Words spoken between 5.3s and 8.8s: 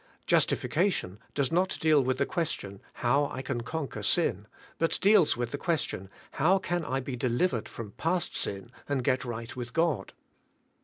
with the question. How can I be delivered from past sin